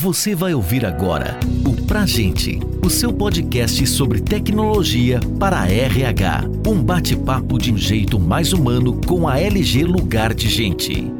[0.00, 6.44] Você vai ouvir agora o Pra Gente, o seu podcast sobre tecnologia para a RH.
[6.64, 11.12] Um bate-papo de um jeito mais humano com a LG Lugar de Gente.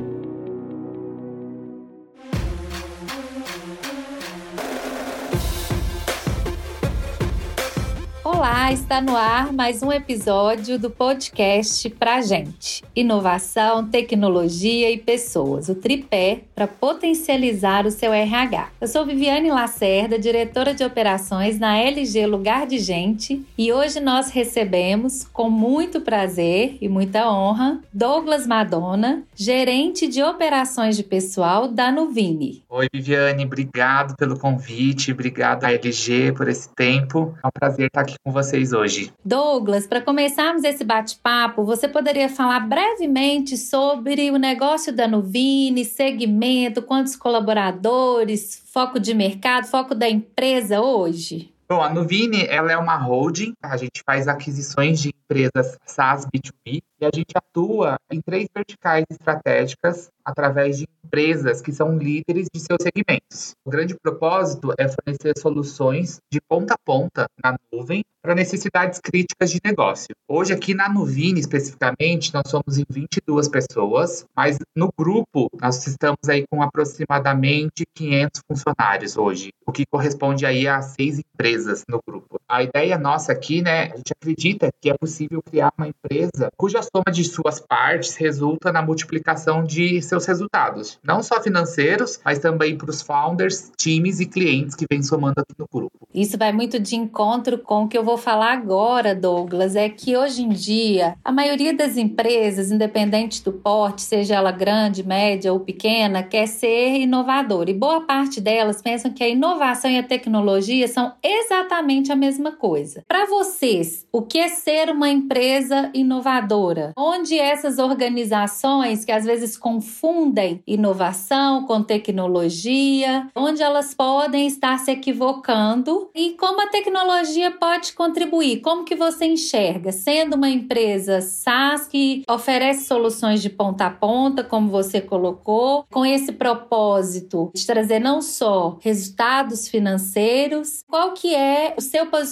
[8.22, 12.84] Olá, está no ar mais um episódio do podcast Pra Gente.
[12.94, 18.70] Inovação, tecnologia e pessoas, o tripé para potencializar o seu RH.
[18.80, 24.32] Eu sou Viviane Lacerda, diretora de operações na LG Lugar de Gente, e hoje nós
[24.32, 31.92] recebemos, com muito prazer e muita honra, Douglas Madonna, gerente de operações de pessoal da
[31.92, 32.64] Nuvini.
[32.68, 37.36] Oi, Viviane, obrigado pelo convite, obrigado à LG por esse tempo.
[37.44, 39.12] É um prazer estar aqui com vocês hoje.
[39.24, 46.47] Douglas, para começarmos esse bate-papo, você poderia falar brevemente sobre o negócio da Nuvini, segmento,
[46.86, 51.52] quantos colaboradores, foco de mercado, foco da empresa hoje?
[51.68, 56.82] Bom, a Nuvini, ela é uma holding, a gente faz aquisições de empresas SaaS B2B
[57.00, 62.60] e a gente atua em três verticais estratégicas através de empresas que são líderes de
[62.60, 63.54] seus segmentos.
[63.64, 69.50] O grande propósito é fornecer soluções de ponta a ponta na nuvem para necessidades críticas
[69.50, 70.14] de negócio.
[70.28, 76.28] Hoje, aqui na Nuvini, especificamente, nós somos em 22 pessoas, mas no grupo nós estamos
[76.28, 82.37] aí com aproximadamente 500 funcionários hoje, o que corresponde aí a seis empresas no grupo.
[82.48, 86.80] A ideia nossa aqui, né, a gente acredita que é possível criar uma empresa cuja
[86.80, 92.78] soma de suas partes resulta na multiplicação de seus resultados, não só financeiros, mas também
[92.78, 95.92] para os founders, times e clientes que vêm somando aqui no grupo.
[96.14, 100.16] Isso vai muito de encontro com o que eu vou falar agora, Douglas, é que
[100.16, 105.60] hoje em dia a maioria das empresas, independente do porte, seja ela grande, média ou
[105.60, 107.70] pequena, quer ser inovadora.
[107.70, 112.37] E boa parte delas pensam que a inovação e a tecnologia são exatamente a mesma
[112.52, 113.04] coisa.
[113.06, 116.92] Para vocês, o que é ser uma empresa inovadora?
[116.96, 124.90] Onde essas organizações que às vezes confundem inovação com tecnologia, onde elas podem estar se
[124.90, 128.60] equivocando e como a tecnologia pode contribuir?
[128.60, 129.92] Como que você enxerga?
[129.92, 136.04] Sendo uma empresa SaaS que oferece soluções de ponta a ponta, como você colocou, com
[136.04, 142.27] esse propósito de trazer não só resultados financeiros, qual que é o seu posicionamento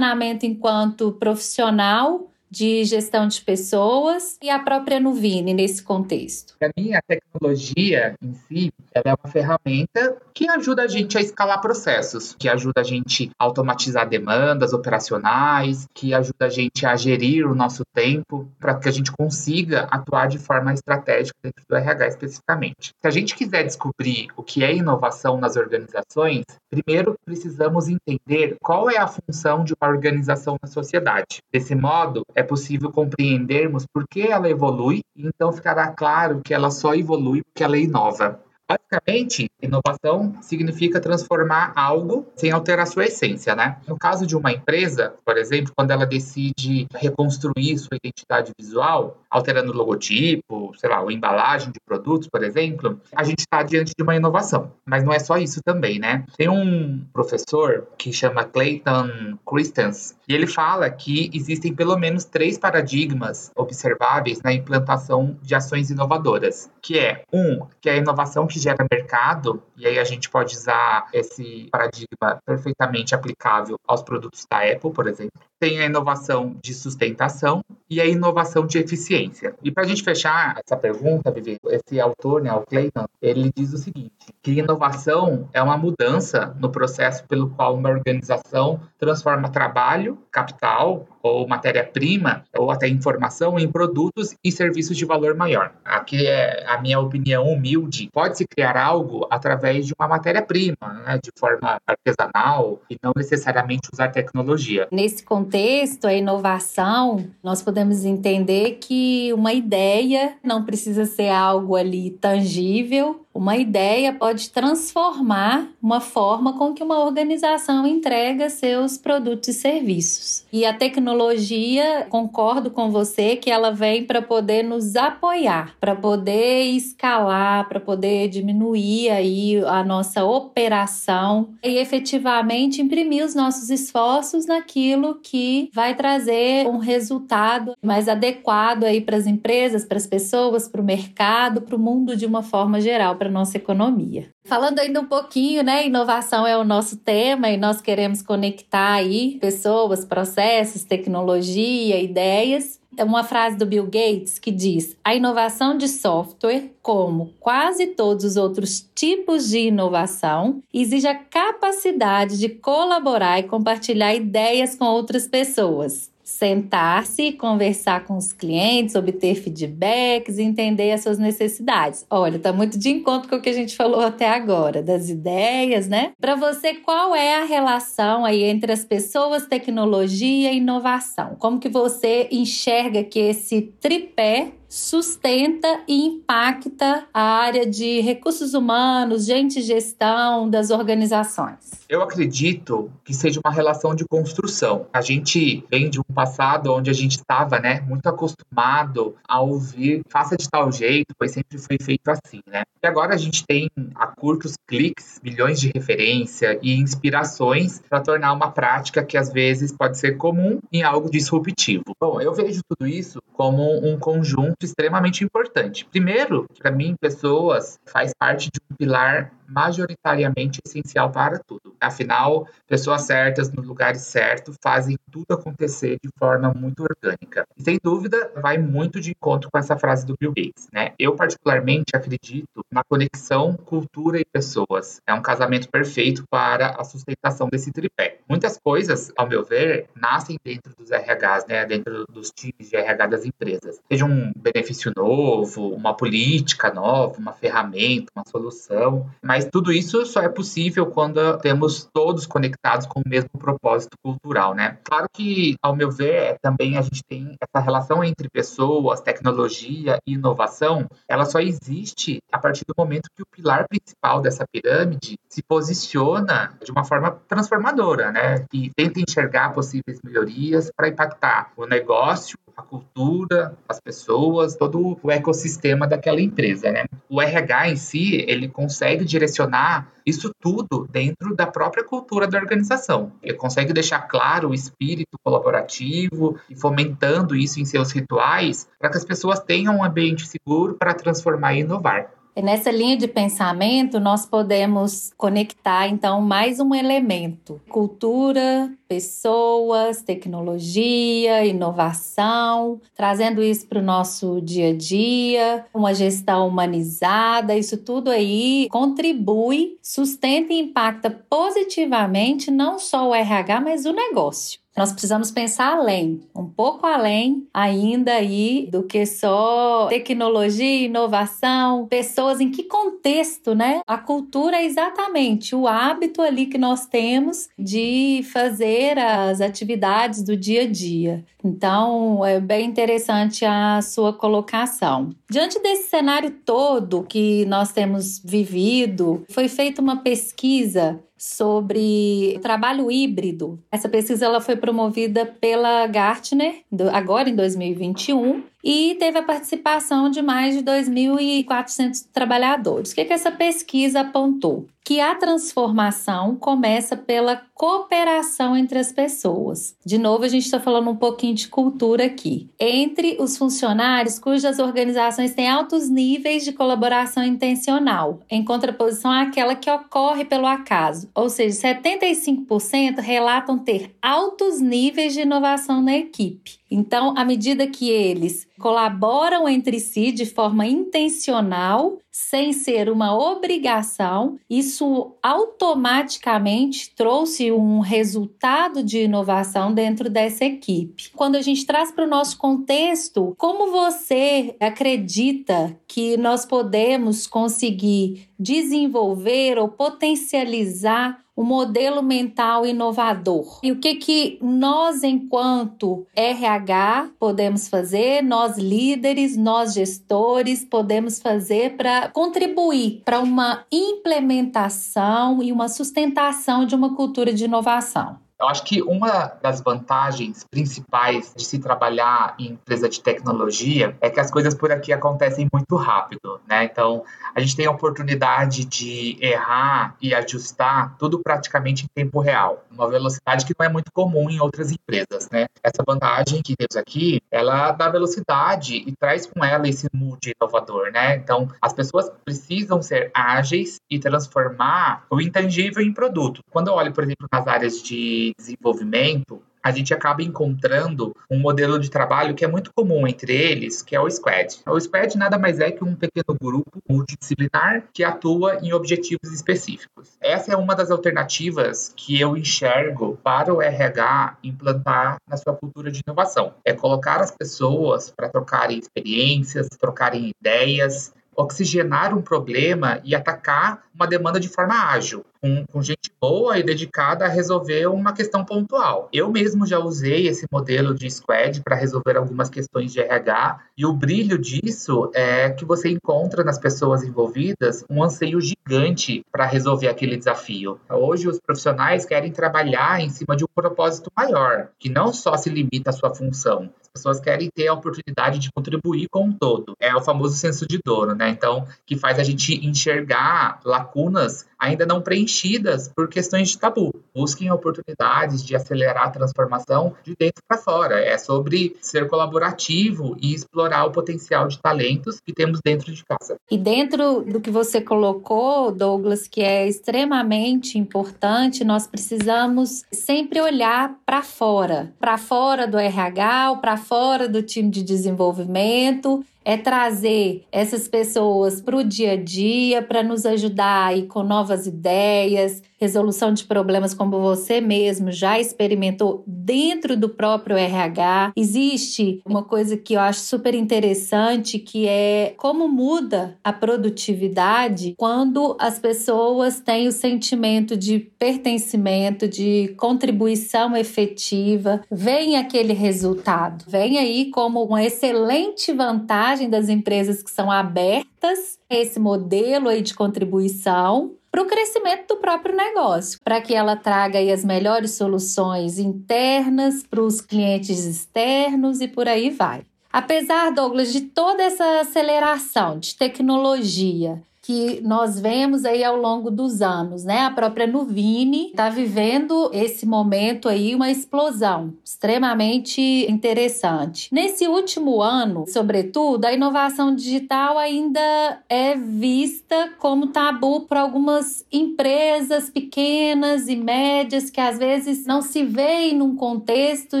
[0.46, 6.54] enquanto profissional de gestão de pessoas e a própria Nuvini nesse contexto?
[6.58, 11.22] Para mim, a tecnologia em si, ela é uma ferramenta que ajuda a gente a
[11.22, 16.94] escalar processos, que ajuda a gente a automatizar demandas operacionais, que ajuda a gente a
[16.94, 21.74] gerir o nosso tempo para que a gente consiga atuar de forma estratégica dentro do
[21.74, 22.90] RH especificamente.
[23.00, 28.90] Se a gente quiser descobrir o que é inovação nas organizações, primeiro precisamos entender qual
[28.90, 31.38] é a função de uma organização na sociedade.
[31.50, 36.94] Desse modo, é possível compreendermos por que ela evolui, então ficará claro que ela só
[36.94, 38.42] evolui porque ela é inova.
[38.72, 43.76] Basicamente, inovação significa transformar algo sem alterar sua essência, né?
[43.86, 49.72] No caso de uma empresa, por exemplo, quando ela decide reconstruir sua identidade visual, alterando
[49.72, 54.02] o logotipo, sei lá, a embalagem de produtos, por exemplo, a gente está diante de
[54.02, 54.72] uma inovação.
[54.84, 56.24] Mas não é só isso também, né?
[56.36, 62.58] Tem um professor que chama Clayton Christensen e ele fala que existem pelo menos três
[62.58, 68.58] paradigmas observáveis na implantação de ações inovadoras, que é um, que é a inovação que
[68.62, 74.58] gera mercado, e aí a gente pode usar esse paradigma perfeitamente aplicável aos produtos da
[74.58, 75.40] Apple, por exemplo.
[75.60, 79.54] Tem a inovação de sustentação e a inovação de eficiência.
[79.62, 83.72] E para a gente fechar essa pergunta, Vivi, esse autor, né, o Clayton, ele diz
[83.72, 84.12] o seguinte,
[84.42, 91.46] que inovação é uma mudança no processo pelo qual uma organização transforma trabalho, capital ou
[91.46, 95.72] matéria-prima ou até informação em produtos e serviços de valor maior.
[95.84, 98.08] Aqui é a minha opinião humilde.
[98.12, 104.08] Pode-se criar algo através de uma matéria-prima, né, de forma artesanal e não necessariamente usar
[104.08, 104.88] tecnologia.
[104.90, 112.10] Nesse contexto, a inovação, nós podemos entender que uma ideia não precisa ser algo ali
[112.10, 119.54] tangível, uma ideia pode transformar uma forma com que uma organização entrega seus produtos e
[119.54, 120.44] serviços.
[120.52, 126.64] E a tecnologia, concordo com você que ela vem para poder nos apoiar, para poder
[126.64, 135.18] escalar, para poder diminuir aí a nossa operação e efetivamente imprimir os nossos esforços naquilo
[135.22, 140.80] que vai trazer um resultado mais adequado aí para as empresas, para as pessoas, para
[140.80, 144.28] o mercado, para o mundo de uma forma geral para nossa economia.
[144.44, 145.86] Falando ainda um pouquinho, né?
[145.86, 152.80] Inovação é o nosso tema e nós queremos conectar aí pessoas, processos, tecnologia, ideias.
[152.96, 158.24] É uma frase do Bill Gates que diz: a inovação de software, como quase todos
[158.24, 165.28] os outros tipos de inovação, exige a capacidade de colaborar e compartilhar ideias com outras
[165.28, 172.06] pessoas sentar-se, conversar com os clientes, obter feedbacks, entender as suas necessidades.
[172.10, 175.88] Olha, tá muito de encontro com o que a gente falou até agora, das ideias,
[175.88, 176.12] né?
[176.20, 181.36] Para você, qual é a relação aí entre as pessoas, tecnologia e inovação?
[181.38, 189.26] Como que você enxerga que esse tripé sustenta e impacta a área de recursos humanos,
[189.26, 191.72] gente gestão das organizações?
[191.86, 194.86] Eu acredito que seja uma relação de construção.
[194.90, 200.00] A gente vem de um passado onde a gente estava, né, muito acostumado a ouvir
[200.08, 202.62] faça de tal jeito, pois sempre foi feito assim, né?
[202.82, 208.32] E agora a gente tem a curtos cliques, milhões de referência e inspirações para tornar
[208.32, 211.94] uma prática que às vezes pode ser comum em algo disruptivo.
[212.00, 215.84] Bom, eu vejo tudo isso como um conjunto extremamente importante.
[215.84, 221.74] Primeiro, para mim, pessoas faz parte de um pilar majoritariamente essencial para tudo.
[221.80, 227.46] Afinal, pessoas certas nos lugares certos fazem tudo acontecer de forma muito orgânica.
[227.56, 230.92] E sem dúvida, vai muito de encontro com essa frase do Bill Gates, né?
[230.98, 235.00] Eu particularmente acredito na conexão cultura e pessoas.
[235.06, 238.18] É um casamento perfeito para a sustentação desse tripé.
[238.28, 241.64] Muitas coisas, ao meu ver, nascem dentro dos RHs, né?
[241.66, 243.80] Dentro dos times de RH das empresas.
[243.90, 250.04] Seja um benefício novo, uma política nova, uma ferramenta, uma solução, mas mas tudo isso
[250.06, 254.78] só é possível quando temos todos conectados com o mesmo propósito cultural, né?
[254.84, 260.12] Claro que, ao meu ver, também a gente tem essa relação entre pessoas, tecnologia e
[260.14, 265.42] inovação, ela só existe a partir do momento que o pilar principal dessa pirâmide se
[265.42, 268.44] posiciona de uma forma transformadora, né?
[268.52, 275.10] E tenta enxergar possíveis melhorias para impactar o negócio, a cultura, as pessoas, todo o
[275.10, 276.84] ecossistema daquela empresa, né?
[277.08, 283.12] O RH em si, ele consegue direcionar isso tudo dentro da própria cultura da organização.
[283.22, 288.96] Ele consegue deixar claro o espírito colaborativo e fomentando isso em seus rituais para que
[288.96, 292.10] as pessoas tenham um ambiente seguro para transformar e inovar.
[292.34, 302.80] Nessa linha de pensamento, nós podemos conectar então mais um elemento: cultura, pessoas, tecnologia, inovação,
[302.94, 307.54] trazendo isso para o nosso dia a dia, uma gestão humanizada.
[307.54, 314.61] Isso tudo aí contribui, sustenta e impacta positivamente não só o RH, mas o negócio.
[314.76, 322.40] Nós precisamos pensar além, um pouco além ainda aí do que só tecnologia, inovação, pessoas
[322.40, 323.82] em que contexto, né?
[323.86, 330.36] A cultura é exatamente o hábito ali que nós temos de fazer as atividades do
[330.36, 331.24] dia a dia.
[331.44, 335.10] Então, é bem interessante a sua colocação.
[335.30, 343.56] Diante desse cenário todo que nós temos vivido, foi feita uma pesquisa sobre trabalho híbrido.
[343.70, 350.22] Essa pesquisa ela foi promovida pela Gartner, agora em 2021, e teve a participação de
[350.22, 352.92] mais de 2.400 trabalhadores.
[352.92, 354.66] O que, que essa pesquisa apontou?
[354.84, 359.76] Que a transformação começa pela cooperação entre as pessoas.
[359.86, 362.50] De novo, a gente está falando um pouquinho de cultura aqui.
[362.58, 369.70] Entre os funcionários cujas organizações têm altos níveis de colaboração intencional, em contraposição àquela que
[369.70, 371.08] ocorre pelo acaso.
[371.14, 376.61] Ou seja, 75% relatam ter altos níveis de inovação na equipe.
[376.72, 384.38] Então, à medida que eles colaboram entre si de forma intencional, sem ser uma obrigação,
[384.48, 391.10] isso automaticamente trouxe um resultado de inovação dentro dessa equipe.
[391.16, 398.28] Quando a gente traz para o nosso contexto, como você acredita que nós podemos conseguir
[398.38, 403.60] desenvolver ou potencializar o modelo mental inovador.
[403.62, 411.76] E o que que nós enquanto RH podemos fazer, nós líderes, nós gestores podemos fazer
[411.76, 418.18] para contribuir para uma implementação e uma sustentação de uma cultura de inovação?
[418.42, 424.10] Eu acho que uma das vantagens principais de se trabalhar em empresa de tecnologia é
[424.10, 426.64] que as coisas por aqui acontecem muito rápido, né?
[426.64, 427.04] Então,
[427.36, 432.88] a gente tem a oportunidade de errar e ajustar tudo praticamente em tempo real, uma
[432.88, 435.46] velocidade que não é muito comum em outras empresas, né?
[435.62, 440.90] Essa vantagem que temos aqui, ela dá velocidade e traz com ela esse mood inovador,
[440.90, 441.14] né?
[441.14, 446.42] Então, as pessoas precisam ser ágeis e transformar o intangível em produto.
[446.50, 451.78] Quando eu olho, por exemplo, nas áreas de desenvolvimento, a gente acaba encontrando um modelo
[451.78, 454.60] de trabalho que é muito comum entre eles, que é o Squad.
[454.66, 460.16] O Squad nada mais é que um pequeno grupo multidisciplinar que atua em objetivos específicos.
[460.20, 465.92] Essa é uma das alternativas que eu enxergo para o RH implantar na sua cultura
[465.92, 466.54] de inovação.
[466.64, 474.06] É colocar as pessoas para trocarem experiências, trocarem ideias, oxigenar um problema e atacar uma
[474.06, 479.08] demanda de forma ágil com, com, gente boa e dedicada a resolver uma questão pontual.
[479.12, 483.84] Eu mesmo já usei esse modelo de squad para resolver algumas questões de RH e
[483.84, 489.88] o brilho disso é que você encontra nas pessoas envolvidas um anseio gigante para resolver
[489.88, 490.78] aquele desafio.
[490.88, 495.50] Hoje os profissionais querem trabalhar em cima de um propósito maior, que não só se
[495.50, 496.70] limita à sua função.
[496.80, 499.74] As pessoas querem ter a oportunidade de contribuir com o todo.
[499.80, 501.21] É o famoso senso de dono, né?
[501.28, 506.94] Então, que faz a gente enxergar lacunas ainda não preenchidas por questões de tabu.
[507.12, 511.00] Busquem oportunidades de acelerar a transformação de dentro para fora.
[511.00, 516.36] É sobre ser colaborativo e explorar o potencial de talentos que temos dentro de casa.
[516.48, 523.96] E dentro do que você colocou, Douglas, que é extremamente importante, nós precisamos sempre olhar
[524.06, 530.86] para fora, para fora do RH, para fora do time de desenvolvimento é trazer essas
[530.88, 536.44] pessoas para o dia a dia, para nos ajudar aí com novas ideias, resolução de
[536.44, 541.32] problemas como você mesmo já experimentou dentro do próprio RH.
[541.36, 548.56] Existe uma coisa que eu acho super interessante que é como muda a produtividade quando
[548.60, 556.64] as pessoas têm o sentimento de pertencimento, de contribuição efetiva, vem aquele resultado.
[556.68, 562.94] Vem aí como uma excelente vantagem das empresas que são abertas esse modelo aí de
[562.94, 569.82] contribuição para o crescimento do próprio negócio, para que ela traga as melhores soluções internas
[569.82, 572.62] para os clientes externos e por aí vai.
[572.90, 579.60] Apesar, Douglas, de toda essa aceleração de tecnologia, que nós vemos aí ao longo dos
[579.60, 580.20] anos, né?
[580.20, 587.08] A própria Nuvini está vivendo esse momento aí, uma explosão extremamente interessante.
[587.12, 595.50] Nesse último ano, sobretudo, a inovação digital ainda é vista como tabu por algumas empresas
[595.50, 600.00] pequenas e médias que às vezes não se veem num contexto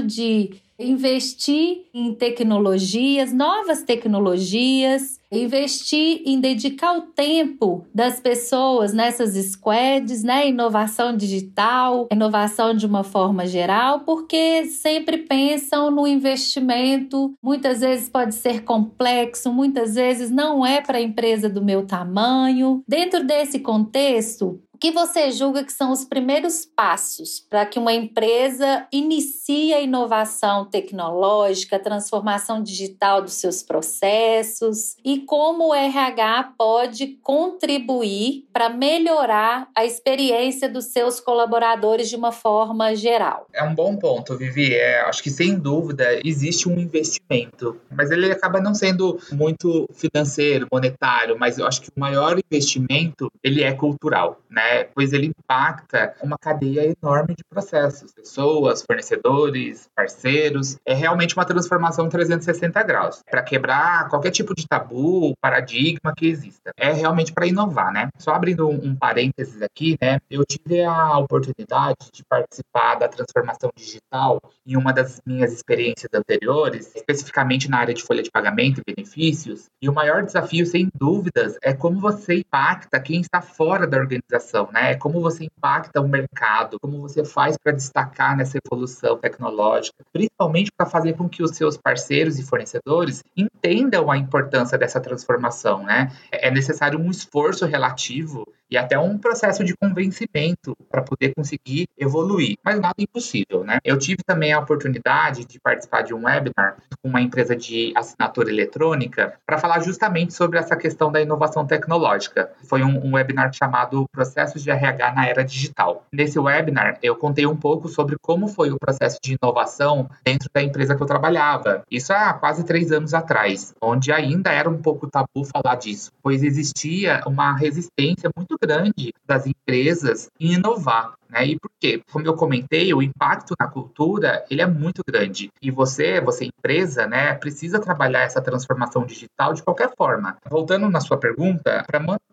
[0.00, 10.22] de investir em tecnologias, novas tecnologias, investir em dedicar o tempo das pessoas nessas squads,
[10.22, 10.48] né?
[10.48, 18.34] Inovação digital, inovação de uma forma geral, porque sempre pensam no investimento, muitas vezes pode
[18.34, 22.82] ser complexo, muitas vezes não é para a empresa do meu tamanho.
[22.86, 28.84] Dentro desse contexto, que você julga que são os primeiros passos para que uma empresa
[28.92, 37.16] inicie a inovação tecnológica, a transformação digital dos seus processos e como o RH pode
[37.22, 43.46] contribuir para melhorar a experiência dos seus colaboradores de uma forma geral?
[43.54, 44.74] É um bom ponto, Vivi.
[44.74, 50.66] É, acho que sem dúvida existe um investimento, mas ele acaba não sendo muito financeiro,
[50.72, 54.71] monetário, mas eu acho que o maior investimento ele é cultural, né?
[54.94, 60.76] Pois ele impacta uma cadeia enorme de processos, pessoas, fornecedores, parceiros.
[60.86, 66.72] É realmente uma transformação 360 graus para quebrar qualquer tipo de tabu, paradigma que exista.
[66.76, 68.08] É realmente para inovar, né?
[68.18, 70.18] Só abrindo um, um parênteses aqui, né?
[70.30, 76.94] Eu tive a oportunidade de participar da transformação digital em uma das minhas experiências anteriores,
[76.94, 79.66] especificamente na área de folha de pagamento e benefícios.
[79.80, 84.61] E o maior desafio, sem dúvidas, é como você impacta quem está fora da organização
[84.62, 84.94] evolução, né?
[84.96, 90.86] Como você impacta o mercado, como você faz para destacar nessa evolução tecnológica, principalmente para
[90.86, 96.12] fazer com que os seus parceiros e fornecedores entendam a importância dessa transformação, né?
[96.30, 102.56] É necessário um esforço relativo e até um processo de convencimento para poder conseguir evoluir,
[102.64, 103.78] mas nada impossível, né?
[103.84, 108.48] Eu tive também a oportunidade de participar de um webinar com uma empresa de assinatura
[108.48, 112.50] eletrônica para falar justamente sobre essa questão da inovação tecnológica.
[112.64, 116.06] Foi um, um webinar chamado Processos de RH na Era Digital.
[116.10, 120.62] Nesse webinar, eu contei um pouco sobre como foi o processo de inovação dentro da
[120.62, 121.82] empresa que eu trabalhava.
[121.90, 126.42] Isso há quase três anos atrás, onde ainda era um pouco tabu falar disso, pois
[126.42, 131.14] existia uma resistência muito grande das empresas em inovar.
[131.32, 131.46] Né?
[131.46, 132.02] E por quê?
[132.12, 135.50] Como eu comentei, o impacto na cultura ele é muito grande.
[135.60, 140.36] E você, você empresa, né, precisa trabalhar essa transformação digital de qualquer forma.
[140.48, 141.84] Voltando na sua pergunta,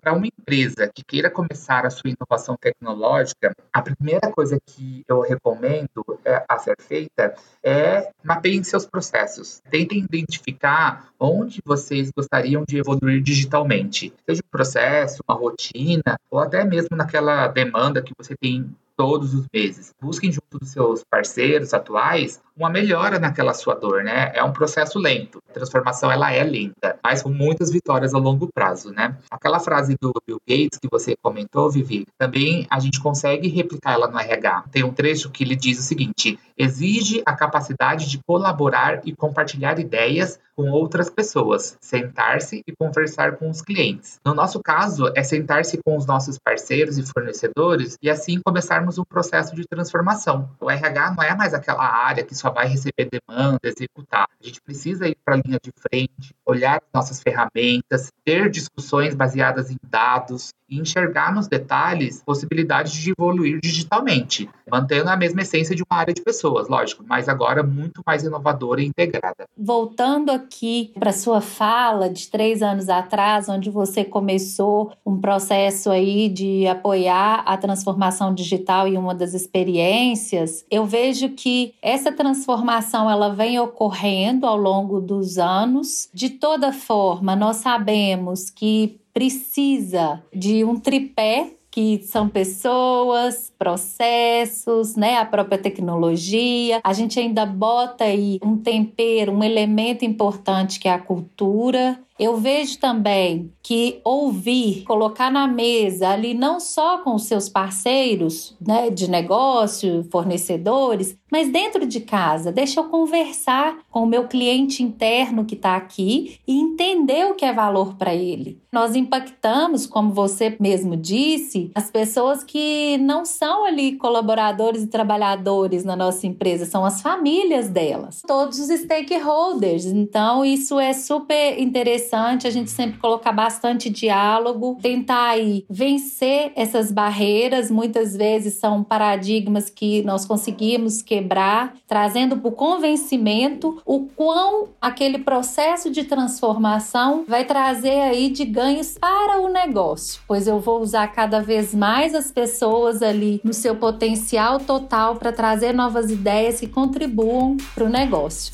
[0.01, 5.21] para uma empresa que queira começar a sua inovação tecnológica, a primeira coisa que eu
[5.21, 9.61] recomendo é, a ser feita é mapeiem seus processos.
[9.69, 14.13] Tentem identificar onde vocês gostariam de evoluir digitalmente.
[14.25, 19.45] Seja um processo, uma rotina, ou até mesmo naquela demanda que você tem todos os
[19.53, 19.93] meses.
[20.01, 24.33] Busquem junto dos seus parceiros atuais uma melhora naquela sua dor, né?
[24.35, 25.41] É um processo lento.
[25.49, 29.17] A transformação ela é lenta, mas com muitas vitórias a longo prazo, né?
[29.31, 34.09] Aquela frase do Bill Gates que você comentou, Vivi, também a gente consegue replicar ela
[34.09, 34.65] no RH.
[34.71, 39.79] Tem um trecho que ele diz o seguinte: exige a capacidade de colaborar e compartilhar
[39.79, 44.19] ideias com outras pessoas, sentar-se e conversar com os clientes.
[44.25, 49.05] No nosso caso, é sentar-se com os nossos parceiros e fornecedores e assim começarmos um
[49.05, 50.49] processo de transformação.
[50.59, 54.27] O RH não é mais aquela área que só vai receber demanda, executar.
[54.39, 59.69] A gente precisa ir para a linha de frente, olhar nossas ferramentas, ter discussões baseadas
[59.69, 65.83] em dados e enxergar nos detalhes possibilidades de evoluir digitalmente, mantendo a mesma essência de
[65.83, 69.47] uma área de pessoas, lógico, mas agora muito mais inovadora e integrada.
[69.57, 76.29] Voltando aqui para sua fala de três anos atrás, onde você começou um processo aí
[76.29, 83.29] de apoiar a transformação digital e uma das experiências, eu vejo que essa transformação ela
[83.29, 86.09] vem ocorrendo ao longo dos anos.
[86.13, 95.17] De toda forma, nós sabemos que precisa de um tripé que são pessoas, processos, né,
[95.17, 96.79] a própria tecnologia.
[96.83, 101.99] A gente ainda bota aí um tempero, um elemento importante que é a cultura.
[102.17, 108.57] Eu vejo também que ouvir, colocar na mesa ali não só com os seus parceiros,
[108.59, 114.81] né, de negócio, fornecedores, mas dentro de casa, deixa eu conversar com o meu cliente
[114.81, 118.59] interno que está aqui e entender o que é valor para ele.
[118.73, 125.83] Nós impactamos, como você mesmo disse, as pessoas que não são ali colaboradores e trabalhadores
[125.83, 129.85] na nossa empresa, são as famílias delas, todos os stakeholders.
[129.85, 133.58] Então, isso é super interessante a gente sempre colocar bastante
[133.89, 141.75] diálogo, tentar aí vencer essas barreiras, muitas vezes são paradigmas que nós conseguimos que quebrar,
[141.85, 148.97] trazendo para o convencimento o quão aquele processo de transformação vai trazer aí de ganhos
[148.97, 153.75] para o negócio, pois eu vou usar cada vez mais as pessoas ali no seu
[153.75, 158.53] potencial total para trazer novas ideias que contribuam para o negócio.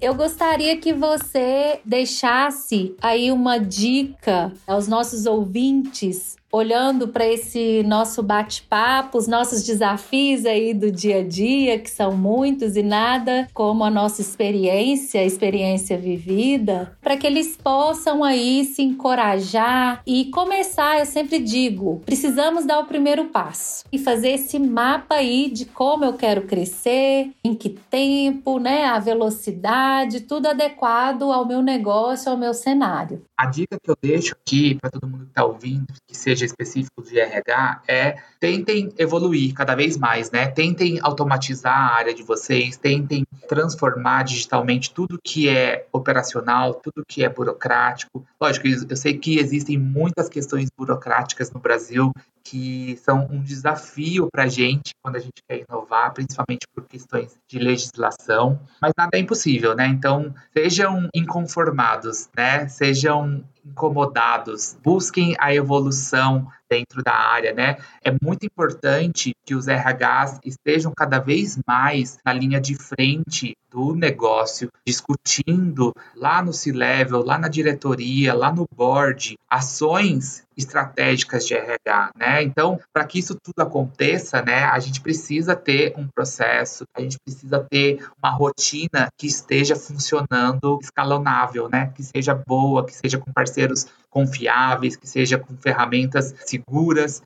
[0.00, 8.22] Eu gostaria que você deixasse aí uma dica aos nossos ouvintes olhando para esse nosso
[8.22, 13.84] bate-papo, os nossos desafios aí do dia a dia, que são muitos e nada como
[13.84, 20.98] a nossa experiência, a experiência vivida, para que eles possam aí se encorajar e começar,
[20.98, 26.04] eu sempre digo, precisamos dar o primeiro passo e fazer esse mapa aí de como
[26.04, 32.38] eu quero crescer, em que tempo, né, a velocidade, tudo adequado ao meu negócio, ao
[32.38, 33.22] meu cenário.
[33.36, 37.02] A dica que eu deixo aqui para todo mundo que está ouvindo, que seja específico
[37.02, 40.46] de RH, é tentem evoluir cada vez mais, né?
[40.46, 47.24] Tentem automatizar a área de vocês, tentem transformar digitalmente tudo que é operacional, tudo que
[47.24, 48.24] é burocrático.
[48.40, 52.12] Lógico, eu sei que existem muitas questões burocráticas no Brasil
[52.48, 57.36] que são um desafio para a gente quando a gente quer inovar, principalmente por questões
[57.46, 59.86] de legislação, mas nada é impossível, né?
[59.86, 62.66] Então, sejam inconformados, né?
[62.68, 67.76] Sejam incomodados, busquem a evolução, dentro da área, né?
[68.02, 73.94] É muito importante que os RHs estejam cada vez mais na linha de frente do
[73.94, 82.10] negócio, discutindo lá no C-level, lá na diretoria, lá no board, ações estratégicas de RH,
[82.16, 82.42] né?
[82.42, 87.16] Então, para que isso tudo aconteça, né, a gente precisa ter um processo, a gente
[87.24, 91.92] precisa ter uma rotina que esteja funcionando escalonável, né?
[91.94, 96.32] Que seja boa, que seja com parceiros confiáveis, que seja com ferramentas.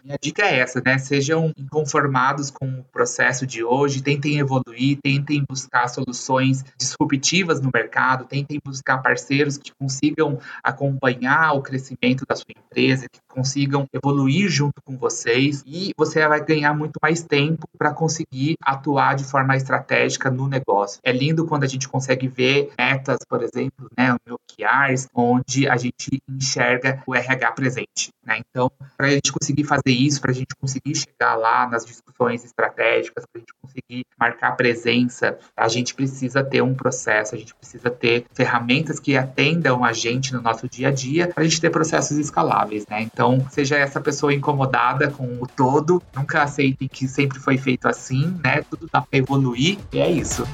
[0.04, 0.98] Minha dica é essa, né?
[0.98, 8.24] Sejam inconformados com o processo de hoje, tentem evoluir, tentem buscar soluções disruptivas no mercado,
[8.24, 14.80] tentem buscar parceiros que consigam acompanhar o crescimento da sua empresa, que consigam evoluir junto
[14.84, 20.30] com vocês e você vai ganhar muito mais tempo para conseguir atuar de forma estratégica
[20.30, 21.00] no negócio.
[21.02, 25.76] É lindo quando a gente consegue ver metas, por exemplo, né, o OKRs, onde a
[25.76, 28.10] gente enxerga o RH presente.
[28.24, 28.40] Né?
[28.48, 33.24] Então, para gente conseguir fazer isso, para a gente conseguir chegar lá nas discussões estratégicas,
[33.24, 37.88] para a gente conseguir marcar presença, a gente precisa ter um processo, a gente precisa
[37.88, 41.70] ter ferramentas que atendam a gente no nosso dia a dia, para a gente ter
[41.70, 42.84] processos escaláveis.
[42.88, 43.02] Né?
[43.02, 48.38] Então, seja essa pessoa incomodada com o todo, nunca aceitem que sempre foi feito assim,
[48.42, 48.62] né?
[48.68, 50.44] Tudo dá para evoluir, e é isso.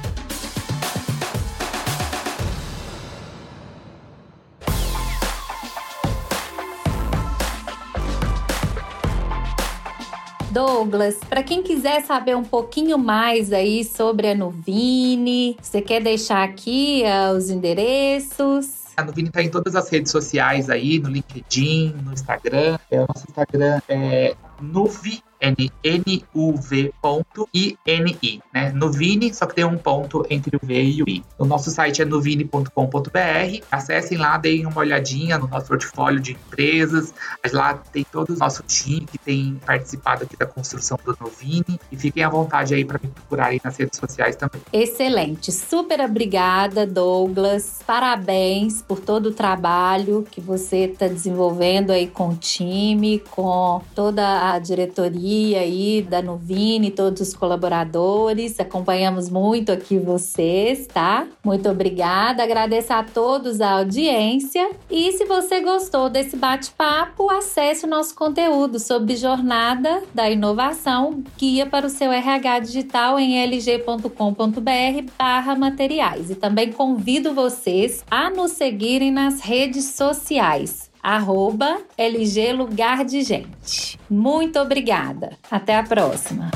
[10.59, 16.43] Douglas, para quem quiser saber um pouquinho mais aí sobre a Nuvine, você quer deixar
[16.43, 18.67] aqui uh, os endereços?
[18.97, 22.77] A Nuvini está em todas as redes sociais aí, no LinkedIn, no Instagram.
[22.91, 28.71] É, o nosso Instagram é Nuvi N-U-V ponto I-N-I, né?
[28.71, 31.23] Nuvini, só que tem um ponto entre o V e o I.
[31.37, 33.63] O nosso site é nuvini.com.br.
[33.71, 37.13] Acessem lá, deem uma olhadinha no nosso portfólio de empresas.
[37.51, 41.79] Lá tem todo o nosso time que tem participado aqui da construção do Nuvini.
[41.91, 44.61] E fiquem à vontade aí para me procurarem nas redes sociais também.
[44.73, 45.51] Excelente.
[45.51, 47.79] Super obrigada, Douglas.
[47.85, 54.51] Parabéns por todo o trabalho que você está desenvolvendo aí com o time, com toda
[54.51, 58.59] a diretoria aí da Nuvini, todos os colaboradores.
[58.59, 61.25] Acompanhamos muito aqui vocês, tá?
[61.43, 62.43] Muito obrigada.
[62.43, 64.69] Agradeço a todos a audiência.
[64.89, 71.65] E se você gostou desse bate-papo, acesse o nosso conteúdo sobre jornada da inovação, guia
[71.65, 76.29] para o seu RH digital em lg.com.br/barra materiais.
[76.29, 83.99] E também convido vocês a nos seguirem nas redes sociais arroba LG Lugar de Gente.
[84.09, 85.31] Muito obrigada.
[85.49, 86.51] Até a próxima.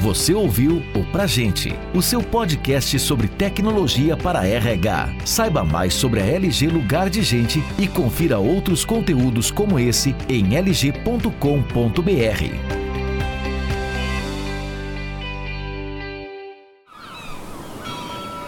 [0.00, 5.10] Você ouviu o Pra Gente, o seu podcast sobre tecnologia para RH.
[5.26, 10.56] Saiba mais sobre a LG Lugar de Gente e confira outros conteúdos como esse em
[10.58, 11.30] lg.com.br.